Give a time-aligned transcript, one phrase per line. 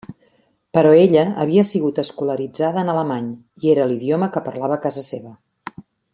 [0.77, 3.29] Però ella havia sigut escolaritzada en alemany
[3.67, 5.37] i era l'idioma que parlava a casa seva.